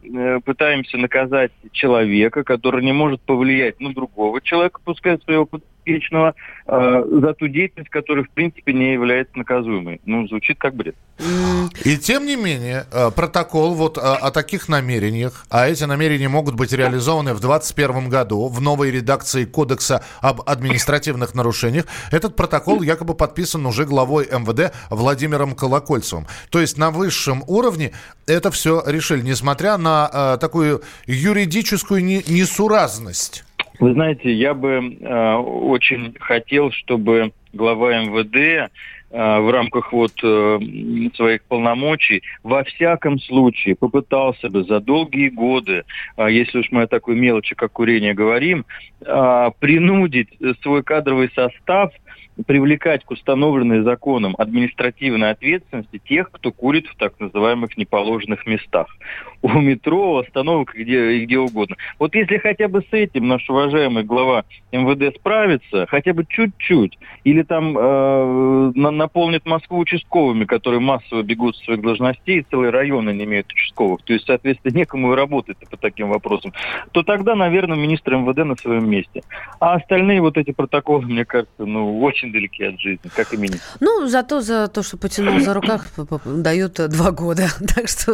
[0.45, 5.47] пытаемся наказать человека, который не может повлиять на другого человека, пускай своего
[5.89, 6.35] подопечного,
[6.67, 10.01] э, за ту деятельность, которая, в принципе, не является наказуемой.
[10.05, 10.95] Ну, звучит как бред.
[11.83, 16.55] И тем не менее, э, протокол вот э, о таких намерениях, а эти намерения могут
[16.55, 23.15] быть реализованы в 2021 году в новой редакции Кодекса об административных нарушениях, этот протокол якобы
[23.15, 26.27] подписан уже главой МВД Владимиром Колокольцевым.
[26.49, 27.91] То есть на высшем уровне
[28.27, 33.43] это все решили, несмотря на э, такую юридическую не- несуразность.
[33.79, 38.69] Вы знаете, я бы э, очень хотел, чтобы глава МВД э,
[39.09, 40.59] в рамках вот э,
[41.15, 45.83] своих полномочий, во всяком случае попытался бы за долгие годы,
[46.17, 48.65] э, если уж мы о такой мелочи, как курение говорим,
[48.99, 50.29] принудить
[50.61, 51.93] свой кадровый состав–
[52.45, 58.87] привлекать к установленной законом административной ответственности тех, кто курит в так называемых неположенных местах.
[59.41, 61.77] У метро, остановок, где, где угодно.
[61.97, 67.43] Вот если хотя бы с этим наш уважаемый глава МВД справится, хотя бы чуть-чуть, или
[67.43, 73.11] там э, на, наполнит Москву участковыми, которые массово бегут с своих должностей, и целые районы
[73.11, 76.53] не имеют участковых, то есть, соответственно, некому и работать по таким вопросам,
[76.91, 79.21] то тогда, наверное, министр МВД на своем месте.
[79.59, 83.61] А остальные вот эти протоколы, мне кажется, ну, очень далеки от жизни, как и министр.
[83.79, 85.87] Ну, зато за то, что потянул за руках,
[86.25, 87.47] дают два года.
[87.75, 88.13] Так что...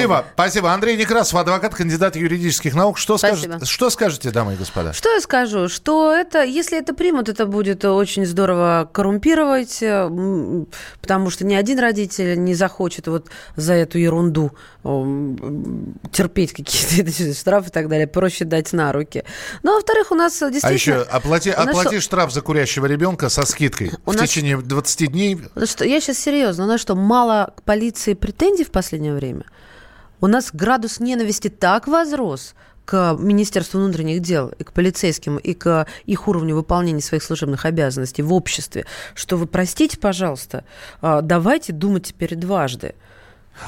[0.00, 0.24] Спасибо.
[0.34, 0.72] Спасибо.
[0.72, 2.98] Андрей Некрасов, адвокат, кандидат юридических наук.
[2.98, 4.92] Что, скажет, что скажете, дамы и господа?
[4.92, 5.68] Что я скажу?
[5.68, 10.08] Что это, если это примут, это будет очень здорово коррумпировать, э,
[11.00, 17.72] потому что ни один родитель не захочет вот за эту ерунду терпеть какие-то штрафы и
[17.72, 18.06] так далее.
[18.06, 19.24] Проще дать на руки.
[19.62, 20.70] Ну, а во-вторых, у нас а действительно...
[20.70, 22.00] А еще оплати, оплати что?
[22.00, 24.28] штраф за курящего ребенка со скидкой у в нас...
[24.28, 25.38] течение 20 дней.
[25.54, 26.64] Ну что, я сейчас серьезно.
[26.64, 29.44] У нас что, мало к полиции претензий в последнее время?
[30.20, 32.54] У нас градус ненависти так возрос
[32.84, 38.22] к Министерству внутренних дел, и к полицейским, и к их уровню выполнения своих служебных обязанностей
[38.22, 40.64] в обществе, что вы простите, пожалуйста,
[41.00, 42.94] а, давайте думать теперь дважды.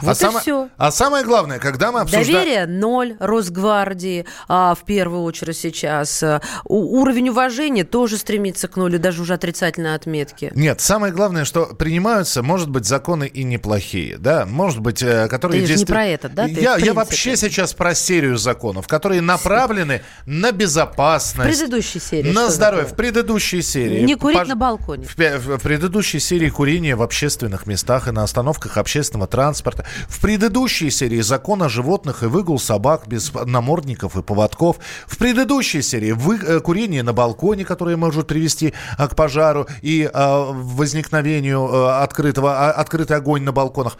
[0.01, 0.41] Вот а, само...
[0.41, 0.69] все.
[0.77, 2.33] а самое главное, когда мы обсуждаем...
[2.33, 6.23] Доверие ноль Росгвардии, а, в первую очередь сейчас.
[6.23, 10.53] А, уровень уважения тоже стремится к нулю, даже уже отрицательной отметки.
[10.55, 15.63] Нет, самое главное, что принимаются, может быть, законы и неплохие, да, может быть, э, которые
[15.63, 15.89] Ты действуют...
[15.89, 16.45] не про это, да?
[16.45, 21.57] Ты я, я вообще сейчас про серию законов, которые направлены на безопасность.
[21.57, 22.33] В предыдущей серии.
[22.33, 22.87] На здоровье.
[22.87, 24.03] В предыдущей серии.
[24.03, 24.49] Не курить Пож...
[24.49, 25.07] на балконе.
[25.07, 30.09] В, в, в предыдущей серии курение в общественных местах и на остановках общественного транспорта транспорта.
[30.09, 34.77] В предыдущей серии закон о животных и выгул собак без намордников и поводков.
[35.07, 40.11] В предыдущей серии вы, э, курение на балконе, которое может привести э, к пожару и
[40.13, 43.97] э, возникновению э, открытого, э, открытый огонь на балконах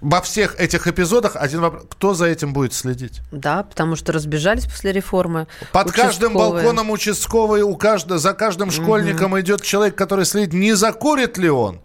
[0.00, 1.84] во всех этих эпизодах один вопрос.
[1.90, 3.20] Кто за этим будет следить?
[3.32, 5.46] Да, потому что разбежались после реформы.
[5.72, 9.40] Под каждым балконом участковый, у каждого, за каждым школьником угу.
[9.40, 11.80] идет человек, который следит, не закурит ли он.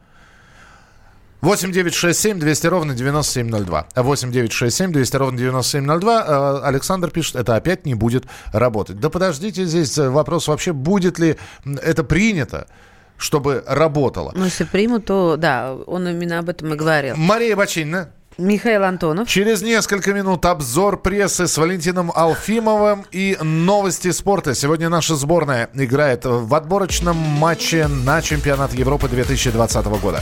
[1.44, 3.88] 8 9 6 7 200 ровно 9702.
[3.96, 6.24] 8 9 6 7 200 ровно 9702.
[6.26, 9.02] Э, Александр пишет, это опять не будет работать.
[9.02, 12.68] Да подождите, здесь вопрос вообще, будет ли это принято
[13.16, 14.34] чтобы работало.
[14.36, 17.16] Ну, если примут, то да, он именно об этом и говорил.
[17.16, 18.10] Мария Бачинина.
[18.38, 19.30] Михаил Антонов.
[19.30, 24.56] Через несколько минут обзор прессы с Валентином Алфимовым и новости спорта.
[24.56, 30.22] Сегодня наша сборная играет в отборочном матче на чемпионат Европы 2020 года.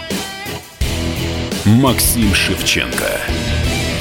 [1.65, 3.21] Максим Шевченко.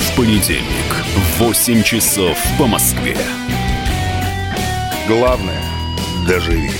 [0.00, 3.18] В понедельник в 8 часов по Москве.
[5.06, 5.62] Главное–
[6.26, 6.70] доживи.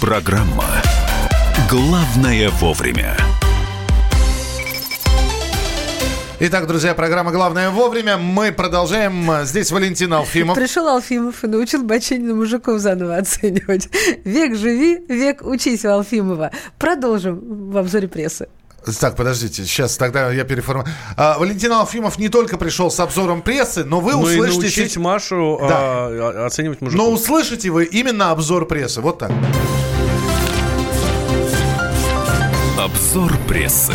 [0.00, 0.82] Программа
[1.68, 3.31] «Главное вовремя».
[6.44, 8.16] Итак, друзья, программа «Главное вовремя».
[8.16, 9.44] Мы продолжаем.
[9.44, 10.56] Здесь Валентин Алфимов.
[10.56, 13.88] Пришел Алфимов и научил Баченина мужиков заново оценивать.
[14.24, 16.50] Век живи, век учись у Алфимова.
[16.80, 18.48] Продолжим в обзоре прессы.
[18.98, 20.92] Так, подождите, сейчас тогда я переформирую.
[21.16, 24.50] А, Валентин Алфимов не только пришел с обзором прессы, но вы но услышите...
[24.50, 25.78] Но научить Машу да.
[25.78, 27.06] а, оценивать мужиков.
[27.06, 29.00] Но услышите вы именно обзор прессы.
[29.00, 29.30] Вот так.
[32.76, 33.94] Обзор прессы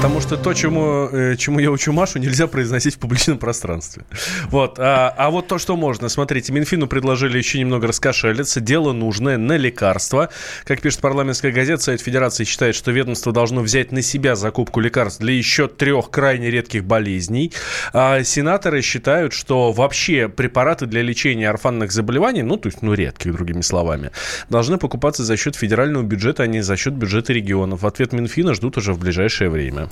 [0.00, 4.04] Потому что то, чему, э, чему я учу Машу, нельзя произносить в публичном пространстве.
[4.48, 4.78] Вот.
[4.78, 6.08] А, а вот то, что можно.
[6.08, 8.60] Смотрите, Минфину предложили еще немного раскошелиться.
[8.60, 10.30] Дело нужное на лекарства.
[10.64, 15.20] Как пишет парламентская газета, Совет Федерации считает, что ведомство должно взять на себя закупку лекарств
[15.20, 17.52] для еще трех крайне редких болезней.
[17.92, 23.34] А сенаторы считают, что вообще препараты для лечения орфанных заболеваний, ну, то есть, ну, редких,
[23.34, 24.12] другими словами,
[24.48, 27.84] должны покупаться за счет федерального бюджета, а не за счет бюджета регионов.
[27.84, 29.89] Ответ Минфина ждут уже в ближайшее время.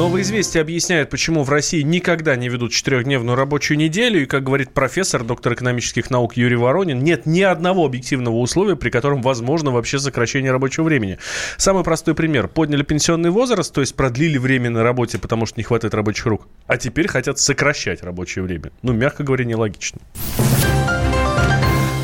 [0.00, 4.22] Новые известия объясняют, почему в России никогда не ведут четырехдневную рабочую неделю.
[4.22, 8.88] И, как говорит профессор, доктор экономических наук Юрий Воронин, нет ни одного объективного условия, при
[8.88, 11.18] котором возможно вообще сокращение рабочего времени.
[11.58, 12.48] Самый простой пример.
[12.48, 16.48] Подняли пенсионный возраст, то есть продлили время на работе, потому что не хватает рабочих рук.
[16.66, 18.72] А теперь хотят сокращать рабочее время.
[18.80, 20.00] Ну, мягко говоря, нелогично.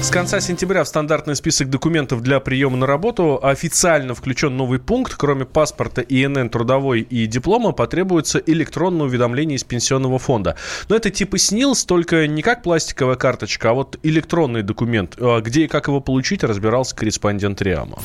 [0.00, 5.14] С конца сентября в стандартный список документов для приема на работу официально включен новый пункт.
[5.16, 10.56] Кроме паспорта, ИНН, трудовой и диплома потребуется электронное уведомление из пенсионного фонда.
[10.88, 15.16] Но это типа СНИЛС, только не как пластиковая карточка, а вот электронный документ.
[15.18, 17.98] А где и как его получить, разбирался корреспондент РИАМа.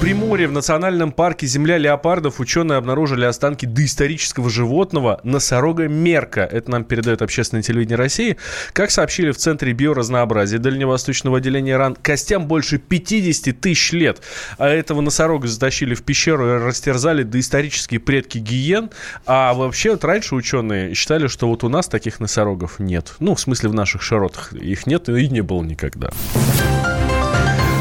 [0.00, 6.40] Приморье в национальном парке «Земля леопардов» ученые обнаружили останки доисторического животного носорога мерка.
[6.40, 8.38] Это нам передает общественное телевидение России.
[8.72, 14.22] Как сообщили в Центре биоразнообразия Дальневосточного отделения РАН, костям больше 50 тысяч лет.
[14.56, 18.88] А этого носорога затащили в пещеру и растерзали доисторические предки гиен.
[19.26, 23.16] А вообще вот раньше ученые считали, что вот у нас таких носорогов нет.
[23.20, 26.10] Ну, в смысле в наших широтах их нет и не было никогда.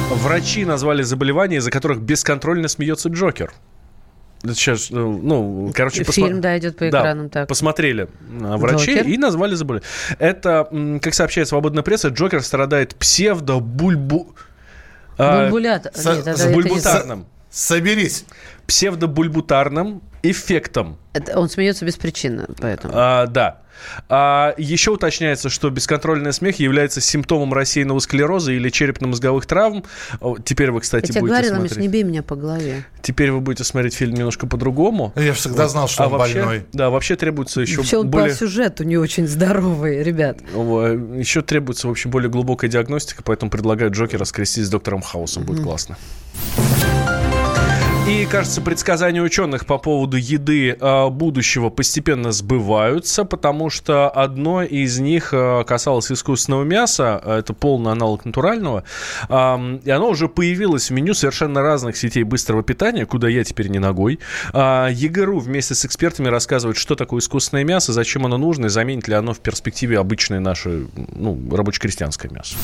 [0.09, 3.53] Врачи назвали заболевания, из-за которых бесконтрольно смеется Джокер.
[4.43, 6.41] Сейчас, ну, ну короче, Фильм, посма...
[6.41, 7.49] да, идет по экранам да, так.
[7.49, 9.07] Посмотрели врачи Джокер?
[9.07, 9.89] и назвали заболевание.
[10.17, 14.35] Это, как сообщает свободная пресса, Джокер страдает псевдобульбу...
[15.17, 15.87] Бульбулят...
[15.87, 17.25] А, Нет, с, с бульбутарным.
[17.51, 18.25] Соберись.
[18.69, 20.99] Псевдобульбутарным эффектом.
[21.13, 22.93] Это он смеется беспричинно, поэтому.
[22.95, 23.61] А, да.
[24.09, 29.85] А еще уточняется, что бесконтрольный смех является симптомом рассеянного склероза или черепно-мозговых травм.
[30.45, 31.77] Теперь вы, кстати, Я тебе будете говорила, смотреть...
[31.77, 32.85] Миш, не бей меня по голове.
[33.01, 35.13] Теперь вы будете смотреть фильм немножко по-другому.
[35.15, 35.71] Я всегда вот.
[35.71, 36.65] знал, что а он вообще, больной.
[36.73, 38.29] Да, вообще требуется еще вообще он более...
[38.29, 40.41] по сюжету не очень здоровый, ребят.
[40.41, 45.43] Еще требуется вообще более глубокая диагностика, поэтому предлагаю Джокера скрестить с доктором Хаусом.
[45.43, 45.63] Будет mm-hmm.
[45.63, 45.97] классно.
[48.09, 54.97] И, кажется, предсказания ученых по поводу еды э, будущего постепенно сбываются, потому что одно из
[54.99, 58.83] них э, касалось искусственного мяса, это полный аналог натурального,
[59.29, 63.77] и оно уже появилось в меню совершенно разных сетей быстрого питания, куда я теперь не
[63.77, 64.19] ногой.
[64.53, 69.13] ЕГРУ вместе с экспертами рассказывает, что такое искусственное мясо, зачем оно нужно и заменит ли
[69.13, 72.55] оно в перспективе обычное наше ну, рабоче-крестьянское мясо.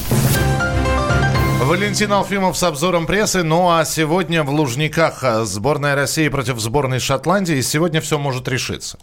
[1.65, 3.41] Валентин Алфимов с обзором прессы.
[3.41, 7.55] Ну а сегодня в Лужниках э, сборная России против сборной Шотландии.
[7.55, 8.99] И сегодня все может решиться.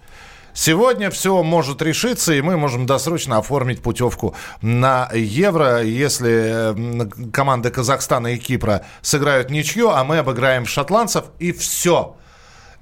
[0.54, 7.70] Сегодня все может решиться, и мы можем досрочно оформить путевку на Евро, если э, команды
[7.70, 12.16] Казахстана и Кипра сыграют ничью, а мы обыграем шотландцев, и все.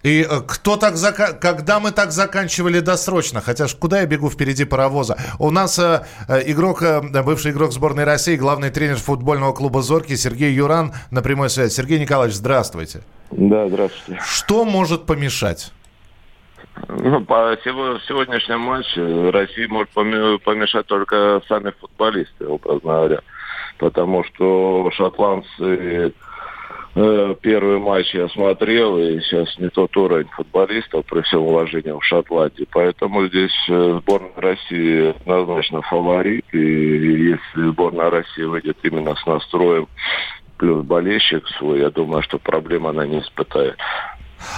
[0.03, 1.33] И э, кто так зака...
[1.33, 3.41] когда мы так заканчивали досрочно?
[3.41, 5.17] Хотя ж куда я бегу впереди паровоза?
[5.39, 10.17] У нас э, э игрок, э, бывший игрок сборной России, главный тренер футбольного клуба «Зорки»
[10.17, 11.73] Сергей Юран на прямой связи.
[11.73, 13.03] Сергей Николаевич, здравствуйте.
[13.31, 14.21] Да, здравствуйте.
[14.25, 15.73] Что может помешать?
[16.89, 23.21] Ну, по сегодняшнему матчу России может помешать только сами футболисты, образно говоря.
[23.79, 26.13] Потому что шотландцы
[26.95, 32.67] первый матч я смотрел, и сейчас не тот уровень футболистов, при всем уважении в Шотландии.
[32.71, 36.45] Поэтому здесь э, сборная России однозначно фаворит.
[36.53, 39.89] И если сборная России выйдет именно с настроем
[40.59, 43.77] плюс болельщик свой, я думаю, что проблем она не испытает.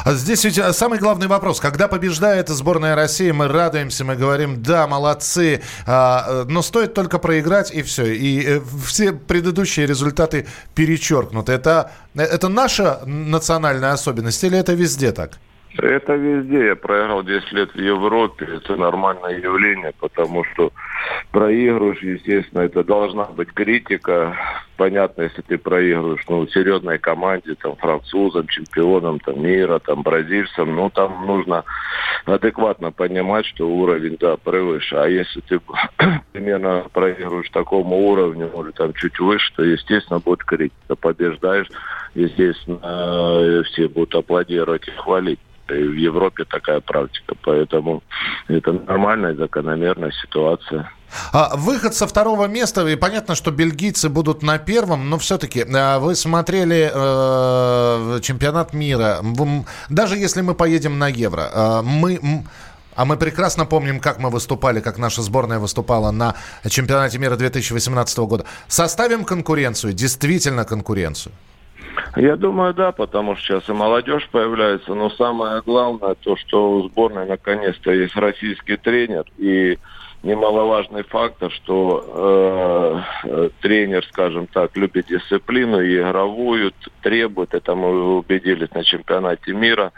[0.05, 1.61] А здесь ведь э, самый главный вопрос.
[1.61, 7.19] Когда побеждает сборная России, мы радуемся, мы говорим, да, молодцы, а, э, но стоит только
[7.19, 8.15] проиграть, и все.
[8.15, 11.53] И э, все предыдущие результаты перечеркнуты.
[11.53, 15.39] Это, это наша национальная особенность или это везде так?
[15.79, 16.67] Это везде.
[16.67, 18.47] Я проиграл 10 лет в Европе.
[18.57, 20.71] Это нормальное явление, потому что
[21.31, 24.37] проигрываешь, естественно, это должна быть критика.
[24.77, 30.91] Понятно, если ты проигрываешь, ну, серьезной команде, там, французам, чемпионам, там, мира, там, бразильцам, ну,
[30.91, 31.65] там нужно
[32.27, 34.97] адекватно понимать, что уровень, да, превыше.
[34.97, 35.61] А если ты
[36.33, 40.97] примерно проигрываешь такому уровню, или там чуть выше, то, естественно, будет критика.
[40.97, 41.69] Побеждаешь,
[42.15, 45.41] естественно, все будут аплодировать и хвалить.
[45.75, 47.35] И в Европе такая практика.
[47.43, 48.03] Поэтому
[48.49, 50.91] это нормальная, закономерная ситуация.
[51.33, 55.99] А, выход со второго места, и понятно, что бельгийцы будут на первом, но все-таки а,
[55.99, 59.21] вы смотрели э, чемпионат мира.
[59.89, 62.45] Даже если мы поедем на Евро, э, мы...
[62.95, 66.35] А мы прекрасно помним, как мы выступали, как наша сборная выступала на
[66.69, 68.45] чемпионате мира 2018 года.
[68.69, 71.33] Составим конкуренцию, действительно конкуренцию.
[72.17, 74.95] Я думаю, да, потому что сейчас и молодежь появляется.
[74.95, 79.25] Но самое главное то, что у сборной наконец-то есть российский тренер.
[79.39, 79.79] И
[80.23, 86.73] немаловажный фактор, что э, тренер, скажем так, любит дисциплину и игровую,
[87.03, 89.93] требует, это мы убедились на чемпионате мира,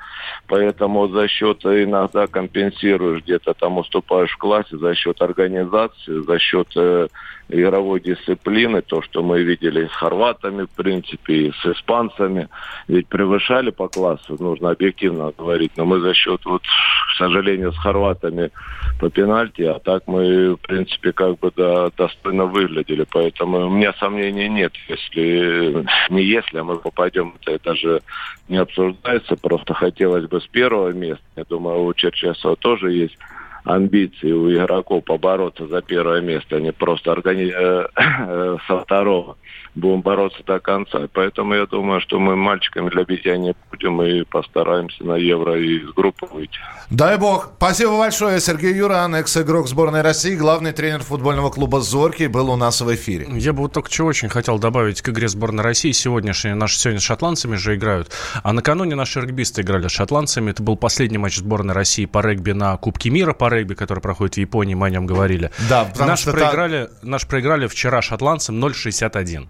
[0.47, 6.68] поэтому за счет иногда компенсируешь, где-то там уступаешь в классе, за счет организации, за счет
[6.74, 7.09] э,
[7.49, 12.49] игровой дисциплины, то, что мы видели с хорватами, в принципе, и с испанцами,
[12.88, 17.78] ведь превышали по классу, нужно объективно говорить, но мы за счет, вот, к сожалению, с
[17.78, 18.51] хорватами
[18.99, 23.92] по пенальти, а так мы, в принципе, как бы да, достойно выглядели, поэтому у меня
[23.95, 28.03] сомнений нет, если, не если, а мы попадем, это даже
[28.49, 33.18] не обсуждается, просто хотелось бы с первого места, я думаю, у Черчесова тоже есть
[33.65, 37.53] амбиции у игроков побороться за первое место, а не просто органи...
[37.55, 39.37] Э, э, со второго
[39.75, 41.09] будем бороться до конца.
[41.12, 45.81] Поэтому я думаю, что мы мальчиками для битья не будем и постараемся на Евро и
[45.85, 46.59] с группы выйти.
[46.91, 47.53] Дай бог.
[47.57, 48.41] Спасибо большое.
[48.41, 53.27] Сергей Юран, экс-игрок сборной России, главный тренер футбольного клуба «Зоркий» был у нас в эфире.
[53.33, 56.55] Я бы вот только чего очень хотел добавить к игре сборной России сегодняшней.
[56.55, 58.11] Наши сегодня с шотландцами же играют.
[58.43, 60.51] А накануне наши регбисты играли с шотландцами.
[60.51, 64.35] Это был последний матч сборной России по регби на Кубке мира по регби, который проходит
[64.35, 64.75] в Японии.
[64.75, 65.51] Мы о нем говорили.
[65.68, 67.07] Да, потому наш что проиграли, та...
[67.07, 69.49] наш проиграли вчера шотландцам 0,61.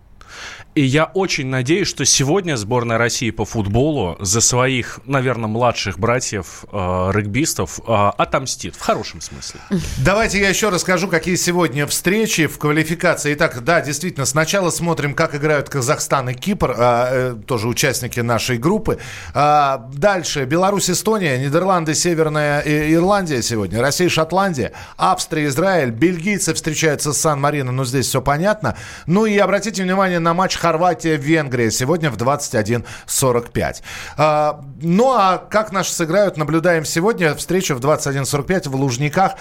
[0.74, 6.64] И я очень надеюсь, что сегодня сборная России по футболу за своих, наверное, младших братьев
[6.72, 8.74] э, регбистов э, отомстит.
[8.74, 9.60] В хорошем смысле.
[9.98, 13.34] Давайте я еще расскажу, какие сегодня встречи в квалификации.
[13.34, 18.58] Итак, да, действительно, сначала смотрим, как играют Казахстан и Кипр, э, э, тоже участники нашей
[18.58, 18.98] группы.
[19.32, 27.18] Э, дальше Беларусь, Эстония, Нидерланды, Северная Ирландия сегодня, Россия, Шотландия, Австрия, Израиль, бельгийцы встречаются с
[27.18, 28.76] Сан-Марино, но здесь все понятно.
[29.06, 33.82] Ну и обратите внимание на матч Хорватия-Венгрия сегодня в 21.45.
[34.16, 37.34] А, ну а как наши сыграют, наблюдаем сегодня.
[37.34, 39.32] Встречу в 21.45 в Лужниках.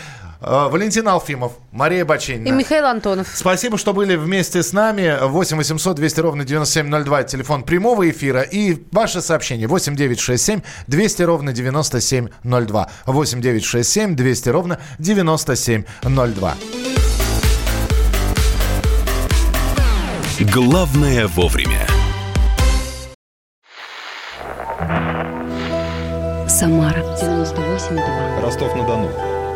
[0.41, 2.49] А, Валентин Алфимов, Мария Баченина.
[2.49, 3.29] И Михаил Антонов.
[3.33, 5.17] Спасибо, что были вместе с нами.
[5.21, 8.41] 8 800 200 ровно 9702, телефон прямого эфира.
[8.41, 12.89] И ваше сообщение 8 967 200 ровно 9702.
[13.05, 16.55] 8 967 200 ровно 9702.
[20.39, 21.85] Главное вовремя.
[26.47, 28.41] Самара 98,2.
[28.41, 29.09] Ростов-на-Дону.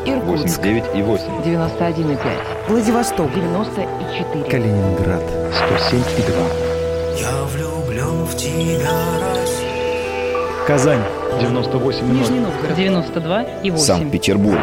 [0.05, 0.59] Иркутск.
[0.59, 1.43] 89,8.
[1.43, 2.19] 91,5.
[2.67, 3.34] Владивосток.
[3.34, 4.43] 94.
[4.43, 5.23] Калининград.
[5.51, 7.21] 107,2.
[7.21, 8.91] Я влюблен в тебя,
[9.34, 10.65] Россия.
[10.67, 11.01] Казань.
[11.41, 12.03] 98,0.
[12.03, 12.78] Нижний Новгород.
[12.78, 13.78] 92,8.
[13.78, 14.59] Санкт-Петербург.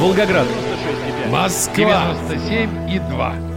[0.00, 0.46] Волгоград.
[1.30, 2.16] Москва.
[2.28, 3.47] 97,2.